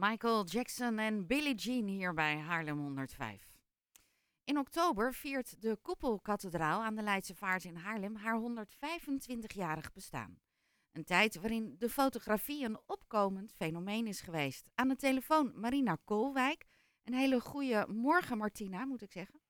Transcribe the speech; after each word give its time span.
Michael 0.00 0.44
Jackson 0.44 0.98
en 0.98 1.26
Billie 1.26 1.54
Jean 1.54 1.86
hier 1.86 2.14
bij 2.14 2.38
Haarlem 2.38 2.78
105. 2.78 3.52
In 4.44 4.58
oktober 4.58 5.14
viert 5.14 5.62
de 5.62 5.78
Koepelkathedraal 5.82 6.82
aan 6.82 6.94
de 6.94 7.02
Leidse 7.02 7.34
Vaart 7.34 7.64
in 7.64 7.76
Haarlem 7.76 8.16
haar 8.16 8.40
125-jarig 8.40 9.92
bestaan. 9.92 10.38
Een 10.92 11.04
tijd 11.04 11.40
waarin 11.40 11.74
de 11.78 11.88
fotografie 11.88 12.64
een 12.64 12.78
opkomend 12.86 13.52
fenomeen 13.52 14.06
is 14.06 14.20
geweest. 14.20 14.70
Aan 14.74 14.88
de 14.88 14.96
telefoon 14.96 15.52
Marina 15.54 15.96
Koolwijk. 16.04 16.64
Een 17.04 17.14
hele 17.14 17.40
goede 17.40 17.86
morgen 17.88 18.38
Martina, 18.38 18.84
moet 18.84 19.02
ik 19.02 19.12
zeggen. 19.12 19.40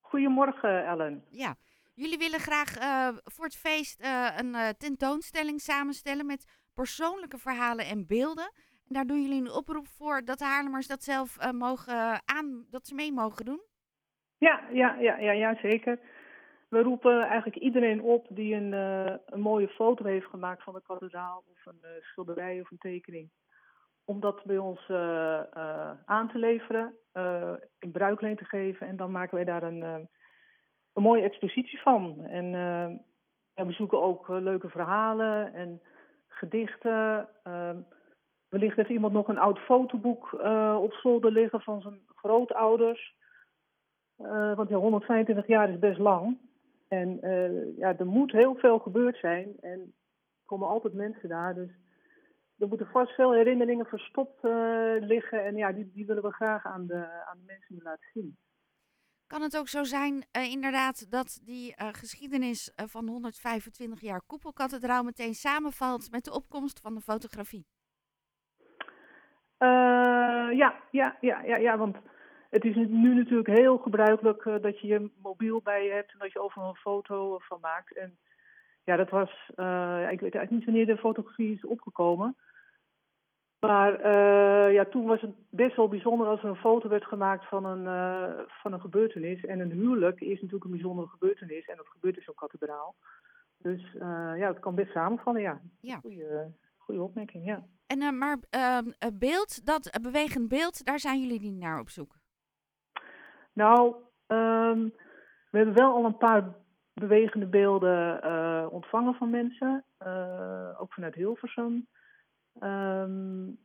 Goedemorgen 0.00 0.86
Ellen. 0.86 1.24
Ja, 1.30 1.56
jullie 1.94 2.18
willen 2.18 2.40
graag 2.40 2.78
uh, 2.78 3.18
voor 3.24 3.44
het 3.44 3.56
feest 3.56 4.00
uh, 4.00 4.36
een 4.36 4.54
uh, 4.54 4.68
tentoonstelling 4.68 5.60
samenstellen 5.60 6.26
met 6.26 6.44
persoonlijke 6.74 7.38
verhalen 7.38 7.86
en 7.86 8.06
beelden. 8.06 8.52
En 8.90 8.96
daar 8.96 9.06
doen 9.06 9.22
jullie 9.22 9.40
een 9.40 9.52
oproep 9.52 9.86
voor 9.86 10.22
dat 10.24 10.38
de 10.38 10.44
Haarlemmers 10.44 10.86
dat 10.86 11.02
zelf 11.02 11.52
mogen 11.52 12.20
aan, 12.24 12.64
dat 12.70 12.86
ze 12.86 12.94
mee 12.94 13.12
mogen 13.12 13.44
doen? 13.44 13.60
Ja, 14.38 14.62
ja, 14.72 14.96
ja, 14.98 15.18
ja, 15.18 15.32
ja, 15.32 15.58
zeker. 15.62 15.98
We 16.68 16.82
roepen 16.82 17.22
eigenlijk 17.22 17.56
iedereen 17.56 18.02
op 18.02 18.26
die 18.30 18.54
een, 18.54 18.72
uh, 18.72 19.16
een 19.26 19.40
mooie 19.40 19.68
foto 19.68 20.04
heeft 20.04 20.26
gemaakt 20.26 20.62
van 20.62 20.74
de 20.74 20.82
kathedraal 20.82 21.44
of 21.50 21.66
een 21.66 21.80
schilderij 22.00 22.60
of 22.60 22.70
een 22.70 22.78
tekening. 22.78 23.30
Om 24.04 24.20
dat 24.20 24.44
bij 24.44 24.58
ons 24.58 24.90
aan 26.04 26.28
te 26.28 26.38
leveren, 26.38 26.94
in 27.78 27.90
bruikleen 27.92 28.36
te 28.36 28.44
geven 28.44 28.86
en 28.86 28.96
dan 28.96 29.10
maken 29.10 29.34
wij 29.34 29.44
daar 29.44 29.62
een, 29.62 29.82
een 30.92 31.02
mooie 31.02 31.22
expositie 31.22 31.80
van. 31.80 32.24
En 32.24 32.46
ja, 33.54 33.66
we 33.66 33.72
zoeken 33.72 34.02
ook 34.02 34.28
leuke 34.28 34.68
verhalen 34.68 35.52
en 35.54 35.82
gedichten. 36.28 37.28
Wellicht 38.50 38.76
heeft 38.76 38.88
iemand 38.88 39.12
nog 39.12 39.28
een 39.28 39.38
oud 39.38 39.58
fotoboek 39.58 40.32
op 40.80 40.92
zolder 40.92 41.32
liggen 41.32 41.60
van 41.60 41.80
zijn 41.80 42.00
grootouders. 42.14 43.18
Uh, 44.18 44.54
want 44.56 44.68
ja, 44.68 44.76
125 44.76 45.46
jaar 45.46 45.70
is 45.70 45.78
best 45.78 45.98
lang. 45.98 46.38
En 46.88 47.18
uh, 47.22 47.76
ja, 47.78 47.98
er 47.98 48.06
moet 48.06 48.32
heel 48.32 48.54
veel 48.54 48.78
gebeurd 48.78 49.16
zijn. 49.16 49.56
En 49.60 49.80
er 49.80 50.44
komen 50.44 50.68
altijd 50.68 50.94
mensen 50.94 51.28
daar. 51.28 51.54
Dus 51.54 51.70
er 52.58 52.68
moeten 52.68 52.86
vast 52.86 53.12
veel 53.12 53.32
herinneringen 53.32 53.86
verstopt 53.86 54.42
liggen. 55.00 55.44
En 55.44 55.56
ja, 55.56 55.72
die, 55.72 55.90
die 55.92 56.06
willen 56.06 56.22
we 56.22 56.32
graag 56.32 56.64
aan 56.66 56.86
de, 56.86 57.24
aan 57.26 57.38
de 57.38 57.44
mensen 57.46 57.80
laten 57.82 58.06
zien. 58.12 58.36
Kan 59.26 59.42
het 59.42 59.56
ook 59.56 59.68
zo 59.68 59.84
zijn, 59.84 60.26
inderdaad, 60.32 61.10
dat 61.10 61.40
die 61.42 61.74
geschiedenis 61.76 62.72
van 62.76 63.08
125 63.08 64.00
jaar 64.00 64.22
Koepelkathedraal 64.26 65.02
meteen 65.02 65.34
samenvalt 65.34 66.10
met 66.10 66.24
de 66.24 66.32
opkomst 66.32 66.80
van 66.80 66.94
de 66.94 67.00
fotografie? 67.00 67.66
Ja, 70.50 70.74
ja, 70.90 71.16
ja, 71.20 71.42
ja, 71.44 71.56
ja, 71.56 71.78
want 71.78 71.96
het 72.50 72.64
is 72.64 72.74
nu 72.74 73.14
natuurlijk 73.14 73.48
heel 73.48 73.78
gebruikelijk 73.78 74.44
uh, 74.44 74.54
dat 74.62 74.80
je 74.80 74.86
je 74.86 75.10
mobiel 75.22 75.60
bij 75.62 75.84
je 75.84 75.90
hebt 75.90 76.12
en 76.12 76.18
dat 76.18 76.32
je 76.32 76.40
overal 76.40 76.68
een 76.68 76.74
foto 76.74 77.38
van 77.38 77.58
maakt. 77.60 77.96
En 77.96 78.18
ja, 78.84 78.96
dat 78.96 79.10
was, 79.10 79.30
uh, 79.56 80.08
ik 80.10 80.20
weet 80.20 80.34
eigenlijk 80.34 80.50
niet 80.50 80.64
wanneer 80.64 80.86
de 80.86 80.96
fotografie 80.96 81.54
is 81.54 81.64
opgekomen. 81.64 82.36
Maar 83.60 83.92
uh, 83.92 84.72
ja, 84.74 84.84
toen 84.84 85.06
was 85.06 85.20
het 85.20 85.34
best 85.50 85.76
wel 85.76 85.88
bijzonder 85.88 86.26
als 86.26 86.42
er 86.42 86.48
een 86.48 86.56
foto 86.56 86.88
werd 86.88 87.04
gemaakt 87.04 87.48
van 87.48 87.64
een, 87.64 87.84
van 88.48 88.72
een 88.72 88.80
gebeurtenis. 88.80 89.44
En 89.44 89.60
een 89.60 89.70
huwelijk 89.70 90.20
is 90.20 90.34
natuurlijk 90.34 90.64
een 90.64 90.70
bijzondere 90.70 91.08
gebeurtenis 91.08 91.66
en 91.66 91.76
dat 91.76 91.88
gebeurt 91.88 92.16
in 92.16 92.22
zo'n 92.22 92.34
kathedraal. 92.34 92.94
Dus 93.58 93.92
ja, 94.36 94.48
het 94.48 94.58
kan 94.58 94.74
best 94.74 94.92
samenvallen, 94.92 95.40
ja. 95.40 95.60
ja. 95.80 95.96
Goeie, 95.96 96.24
goede 96.76 97.02
opmerking, 97.02 97.44
ja. 97.44 97.64
En, 97.90 98.18
maar 98.18 98.36
ehm, 98.50 98.90
beeld, 99.12 99.66
dat 99.66 99.98
bewegend 100.02 100.48
beeld, 100.48 100.84
daar 100.84 100.98
zijn 100.98 101.20
jullie 101.20 101.40
niet 101.40 101.58
naar 101.58 101.80
op 101.80 101.88
zoek? 101.88 102.14
Nou, 103.52 103.94
um, 104.26 104.92
we 105.50 105.56
hebben 105.56 105.74
wel 105.74 105.94
al 105.94 106.04
een 106.04 106.16
paar 106.16 106.54
bewegende 106.92 107.46
beelden 107.46 108.20
uh, 108.24 108.66
ontvangen 108.70 109.14
van 109.14 109.30
mensen, 109.30 109.84
uh, 110.06 110.80
ook 110.80 110.92
vanuit 110.92 111.14
Hilversum. 111.14 111.86
Um, 112.62 113.58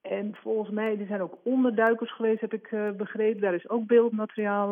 en 0.00 0.34
volgens 0.34 0.70
mij, 0.70 0.98
er 0.98 1.06
zijn 1.06 1.22
ook 1.22 1.38
onderduikers 1.42 2.14
geweest, 2.14 2.40
heb 2.40 2.52
ik 2.52 2.70
uh, 2.70 2.90
begrepen. 2.90 3.40
Daar 3.40 3.54
is 3.54 3.68
ook 3.68 3.86
beeldmateriaal 3.86 4.68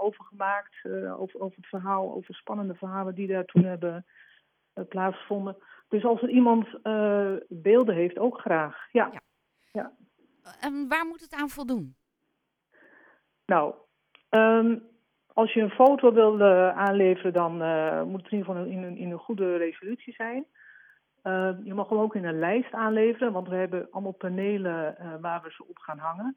over 0.00 0.24
gemaakt, 0.24 0.84
over, 1.18 1.40
over 1.40 1.56
het 1.56 1.66
verhaal, 1.66 2.14
over 2.14 2.34
spannende 2.34 2.74
verhalen 2.74 3.14
die 3.14 3.26
daar 3.26 3.44
toen 3.44 3.64
hebben 3.64 4.06
plaatsgevonden. 4.88 5.56
Dus 5.88 6.04
als 6.04 6.22
er 6.22 6.28
iemand 6.28 6.66
beelden 7.48 7.94
heeft, 7.94 8.18
ook 8.18 8.40
graag. 8.40 8.88
Ja. 8.92 9.10
ja. 9.12 9.20
ja. 9.72 9.92
En 10.60 10.88
waar 10.88 11.06
moet 11.06 11.20
het 11.20 11.34
aan 11.34 11.48
voldoen? 11.48 11.96
Nou, 13.46 13.74
um, 14.30 14.82
als 15.32 15.52
je 15.52 15.60
een 15.60 15.70
foto 15.70 16.12
wil 16.12 16.40
uh, 16.40 16.76
aanleveren, 16.76 17.32
dan 17.32 17.62
uh, 17.62 18.02
moet 18.02 18.22
het 18.22 18.32
in 18.32 18.38
ieder 18.38 18.54
geval 18.54 18.64
in 18.64 18.82
een, 18.82 18.96
in 18.96 19.10
een 19.10 19.18
goede 19.18 19.56
resolutie 19.56 20.12
zijn. 20.12 20.46
Uh, 21.24 21.50
je 21.62 21.74
mag 21.74 21.88
hem 21.88 21.98
ook 21.98 22.14
in 22.14 22.24
een 22.24 22.38
lijst 22.38 22.72
aanleveren, 22.72 23.32
want 23.32 23.48
we 23.48 23.54
hebben 23.54 23.88
allemaal 23.90 24.12
panelen 24.12 24.96
waar 25.20 25.42
we 25.42 25.50
ze 25.50 25.64
op 25.68 25.78
gaan 25.78 25.98
hangen. 25.98 26.36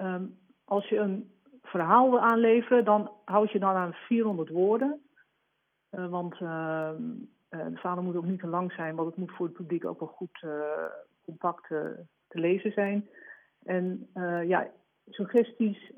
Um, 0.00 0.38
als 0.64 0.88
je 0.88 0.98
een 0.98 1.32
verhaal 1.62 2.10
wil 2.10 2.20
aanleveren, 2.20 2.84
dan 2.84 3.10
houd 3.24 3.50
je 3.50 3.58
dan 3.58 3.74
aan 3.74 3.92
400 3.92 4.48
woorden. 4.48 5.00
want 5.90 6.40
ehm, 6.40 7.02
de 7.52 7.78
verhalen 7.78 8.04
moeten 8.04 8.22
ook 8.22 8.28
niet 8.28 8.40
te 8.40 8.46
lang 8.46 8.72
zijn, 8.72 8.94
want 8.94 9.08
het 9.08 9.16
moet 9.16 9.32
voor 9.32 9.46
het 9.46 9.54
publiek 9.54 9.84
ook 9.84 10.00
wel 10.00 10.08
goed 10.08 10.44
compact 11.24 11.66
te 12.28 12.38
lezen 12.38 12.72
zijn. 12.72 13.08
En 13.64 14.08
ja, 14.46 14.70
suggesties 15.08 15.92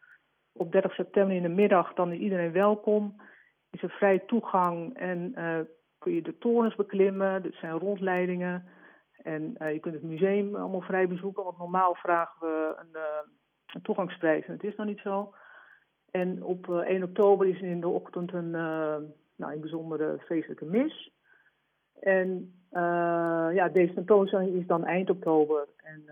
op 0.52 0.72
30 0.72 0.94
september 0.94 1.36
in 1.36 1.42
de 1.42 1.48
middag 1.48 1.94
dan 1.94 2.12
is 2.12 2.18
iedereen 2.18 2.52
welkom. 2.52 3.20
Is 3.70 3.82
er 3.82 3.90
vrij 3.90 4.18
toegang 4.18 4.96
en 4.96 5.34
kun 5.98 6.12
je 6.12 6.22
de 6.22 6.38
torens 6.38 6.74
beklimmen. 6.74 7.44
Er 7.44 7.54
zijn 7.60 7.78
rondleidingen. 7.78 8.64
En 9.22 9.56
je 9.72 9.78
kunt 9.80 9.94
het 9.94 10.02
museum 10.02 10.54
allemaal 10.54 10.80
vrij 10.80 11.08
bezoeken. 11.08 11.44
Want 11.44 11.58
normaal 11.58 11.94
vragen 11.94 12.40
we 12.40 12.76
een 12.78 13.00
een 13.74 13.82
toegangsprijs. 13.82 14.46
En 14.46 14.52
het 14.52 14.64
is 14.64 14.76
nog 14.76 14.86
niet 14.86 15.00
zo. 15.00 15.34
En 16.10 16.42
op 16.42 16.70
1 16.70 16.96
eh, 16.96 17.02
oktober 17.02 17.48
is 17.48 17.60
in 17.60 17.80
de 17.80 17.88
ochtend 17.88 18.32
een, 18.32 18.50
nou, 18.50 19.52
een 19.52 19.60
bijzondere 19.60 20.18
feestelijke 20.18 20.64
mis. 20.64 21.10
En 22.00 22.52
ja, 23.52 23.68
deze 23.68 23.94
tentoonstelling 23.94 24.60
is 24.60 24.66
dan 24.66 24.84
eind 24.84 25.10
oktober 25.10 25.68
en 25.76 26.04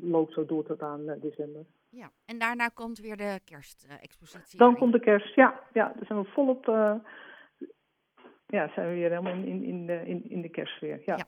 loopt 0.00 0.32
zo 0.32 0.46
door 0.46 0.64
tot 0.64 0.82
aan 0.82 1.04
december. 1.20 1.64
Ja, 1.88 2.10
en 2.24 2.38
daarna 2.38 2.68
komt 2.68 2.98
weer 2.98 3.16
de 3.16 3.40
kerstexpositie. 3.44 4.58
dan 4.58 4.76
komt 4.76 4.92
de 4.92 5.00
kerst, 5.00 5.34
ja. 5.34 5.60
ja. 5.72 5.92
Dan 5.96 6.06
zijn 6.06 6.22
we 6.22 6.30
volop, 6.30 6.66
ja, 8.52 8.70
zijn 8.74 8.88
we 8.88 8.94
weer 8.94 9.08
helemaal 9.08 9.32
in, 9.32 9.62
in, 9.64 9.86
de, 9.86 10.02
in, 10.04 10.30
in 10.30 10.42
de 10.42 10.48
kerstsfeer. 10.48 11.02
ja. 11.04 11.26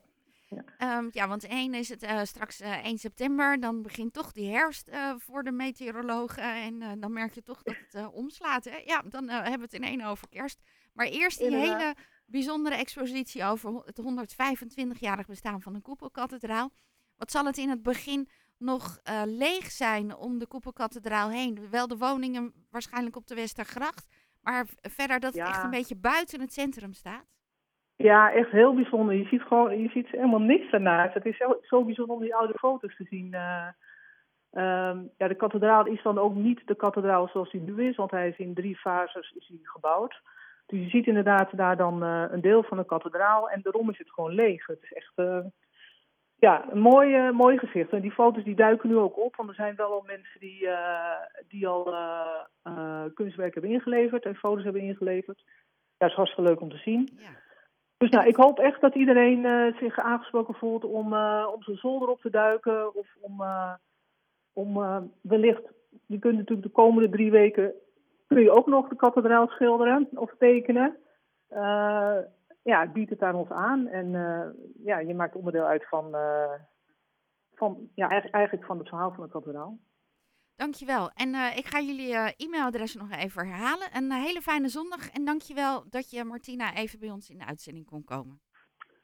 Ja, 0.49 0.99
um, 0.99 1.09
ja 1.12 1.29
want 1.29 1.47
één 1.47 1.75
is 1.75 1.88
het 1.88 2.03
uh, 2.03 2.23
straks 2.23 2.61
uh, 2.61 2.73
eh, 2.73 2.85
1 2.85 2.99
september. 2.99 3.61
Dan 3.61 3.82
begint 3.82 4.12
toch 4.12 4.32
die 4.32 4.50
herfst 4.50 4.88
uh, 4.88 5.15
voor 5.17 5.43
de 5.43 5.53
meteorologen. 5.53 6.43
en 6.43 7.00
dan 7.00 7.12
merk 7.12 7.35
je 7.35 7.43
toch 7.43 7.62
dat 7.62 7.76
het 7.88 8.12
omslaat. 8.12 8.65
Hè? 8.65 8.76
Ja, 8.85 9.03
dan 9.09 9.29
hebben 9.29 9.59
we 9.59 9.65
het 9.65 9.73
in 9.73 9.82
één 9.82 10.03
over 10.03 10.29
kerst. 10.29 10.61
Maar 10.93 11.06
eerst 11.06 11.38
die 11.38 11.47
Inderdaad. 11.47 11.81
hele 11.81 11.94
bijzondere 12.26 12.76
expositie 12.76 13.44
over 13.44 13.82
het 13.85 14.00
125-jarig 14.00 15.27
bestaan 15.27 15.62
van 15.62 15.73
de 15.73 15.81
Koepelkathedraal. 15.81 16.70
Wat 17.17 17.31
zal 17.31 17.44
het 17.44 17.59
in 17.59 17.69
het 17.69 17.82
begin 17.82 18.29
nog 18.59 19.00
leeg 19.25 19.70
zijn 19.70 20.17
om 20.17 20.38
de 20.38 20.47
Koepelkathedraal 20.47 21.31
heen? 21.31 21.70
Wel 21.70 21.87
de 21.87 21.97
woningen 21.97 22.53
waarschijnlijk 22.70 23.17
op 23.17 23.27
de 23.27 23.35
Westergracht. 23.35 24.06
Maar 24.44 24.67
verder 24.82 25.20
dat 25.20 25.35
het 25.35 25.49
echt 25.49 25.64
een 25.64 25.70
beetje 25.70 25.96
buiten 25.96 26.41
het 26.41 26.52
centrum 26.52 26.93
staat. 26.93 27.25
Ja, 27.96 28.32
echt 28.32 28.50
heel 28.50 28.75
bijzonder. 28.75 29.14
Je 29.14 29.25
ziet 29.25 29.43
gewoon, 29.43 29.79
je 29.79 29.88
ziet 29.88 30.08
helemaal 30.08 30.41
niks 30.41 30.70
daarnaast. 30.70 31.14
Het 31.14 31.26
is 31.26 31.37
zo, 31.37 31.58
zo 31.62 31.85
bijzonder 31.85 32.17
om 32.17 32.23
die 32.23 32.35
oude 32.35 32.58
foto's 32.58 32.96
te 32.96 33.05
zien. 33.05 33.29
Uh, 33.32 33.69
Ehm, 34.55 34.99
ja, 35.17 35.29
de 35.29 35.35
kathedraal 35.35 35.87
is 35.87 36.02
dan 36.02 36.19
ook 36.19 36.35
niet 36.35 36.62
de 36.64 36.76
kathedraal 36.76 37.29
zoals 37.29 37.50
die 37.50 37.61
nu 37.61 37.88
is, 37.88 37.96
want 37.96 38.11
hij 38.11 38.29
is 38.29 38.38
in 38.38 38.55
drie 38.55 38.76
fases 38.76 39.32
is 39.32 39.49
hij 39.49 39.58
gebouwd. 39.62 40.20
Dus 40.67 40.81
je 40.81 40.88
ziet 40.88 41.06
inderdaad 41.06 41.56
daar 41.56 41.76
dan 41.76 42.05
uh, 42.05 42.25
een 42.31 42.41
deel 42.41 42.62
van 42.62 42.76
de 42.76 42.85
kathedraal 42.85 43.50
en 43.50 43.61
daarom 43.62 43.91
is 43.91 43.99
het 43.99 44.11
gewoon 44.11 44.35
leeg. 44.35 44.67
Het 44.67 44.82
is 44.82 44.93
echt 44.93 45.12
uh, 45.17 45.38
ja, 46.44 46.64
een 46.70 46.81
mooi, 46.81 47.17
uh, 47.17 47.31
mooi 47.31 47.58
gezicht. 47.58 47.91
En 47.91 48.00
die 48.00 48.12
foto's 48.12 48.44
die 48.44 48.55
duiken 48.55 48.88
nu 48.88 48.96
ook 48.96 49.19
op, 49.19 49.37
want 49.37 49.49
er 49.49 49.55
zijn 49.55 49.76
wel 49.76 49.93
al 49.93 50.02
mensen 50.06 50.41
die, 50.41 50.69
die 51.49 51.67
al 51.69 51.94
kunstwerk 53.14 53.55
hebben 53.55 53.73
ingeleverd 53.73 54.25
en 54.25 54.35
foto's 54.35 54.64
hebben 54.64 54.82
ingeleverd. 54.82 55.44
Dat 55.96 56.08
is 56.08 56.14
hartstikke 56.14 56.50
leuk 56.50 56.61
om 56.61 56.70
te 56.70 56.76
zien. 56.76 57.08
Ja. 57.17 57.29
Dus 57.96 58.11
nou, 58.11 58.26
ik 58.26 58.37
hoop 58.37 58.58
echt 58.58 58.81
dat 58.81 58.94
iedereen 58.94 59.75
zich 59.79 59.99
aangesproken 59.99 60.55
voelt 60.55 60.85
om, 60.85 61.14
om 61.55 61.62
zijn 61.62 61.76
zolder 61.76 62.08
op 62.08 62.20
te 62.20 62.31
duiken 62.31 62.94
of 62.94 63.06
om 63.20 63.43
om 64.52 64.73
wellicht, 65.20 65.62
je 66.06 66.19
kunt 66.19 66.37
natuurlijk 66.37 66.67
de 66.67 66.73
komende 66.73 67.08
drie 67.08 67.31
weken, 67.31 67.73
kun 68.26 68.43
je 68.43 68.50
ook 68.50 68.67
nog 68.67 68.88
de 68.88 68.96
kathedraal 68.96 69.49
schilderen 69.49 70.08
of 70.14 70.35
tekenen. 70.38 70.96
Ja, 72.65 72.87
biedt 72.87 73.11
het 73.11 73.23
aan 73.23 73.35
ons 73.35 73.51
aan 73.51 73.87
en 73.87 74.07
uh, 74.07 74.47
ja, 74.85 74.99
je 74.99 75.15
maakt 75.15 75.35
onderdeel 75.35 75.65
uit 75.65 75.89
van, 75.89 76.17
van 77.55 77.91
ja, 77.95 78.09
eigenlijk 78.09 78.65
van 78.65 78.79
het 78.79 78.89
verhaal 78.89 79.13
van 79.13 79.25
de 79.25 79.31
kathedraal. 79.31 79.79
Dankjewel. 80.57 81.11
En 81.15 81.29
uh, 81.29 81.57
ik 81.57 81.67
ga 81.67 81.81
jullie 81.81 82.13
uh, 82.13 82.29
e-mailadres 82.37 82.95
nog 82.95 83.11
even 83.11 83.47
herhalen. 83.47 83.89
Een 83.93 84.13
hele 84.13 84.41
fijne 84.41 84.69
zondag 84.69 85.11
en 85.11 85.25
dankjewel 85.25 85.85
dat 85.91 86.11
je 86.11 86.25
Martina 86.25 86.75
even 86.75 86.99
bij 86.99 87.11
ons 87.11 87.31
in 87.31 87.39
de 87.39 87.47
uitzending 87.47 87.87
kon 87.87 88.05
komen. 88.05 88.41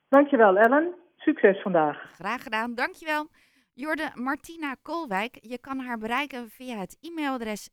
Dankjewel 0.09 0.57
Ellen. 0.57 0.95
Succes 1.17 1.63
vandaag. 1.63 2.13
Graag 2.13 2.43
gedaan. 2.43 2.75
Dankjewel. 2.75 3.29
Jorde 3.75 4.11
Martina 4.15 4.75
Koolwijk. 4.83 5.39
Je 5.41 5.59
kan 5.59 5.79
haar 5.79 5.99
bereiken 5.99 6.49
via 6.49 6.77
het 6.77 6.99
e-mailadres 7.01 7.71